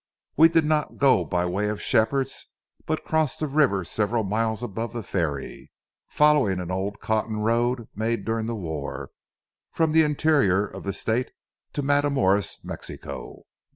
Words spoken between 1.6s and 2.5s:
of Shepherd's,